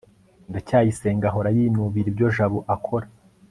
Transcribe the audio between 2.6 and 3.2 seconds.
akora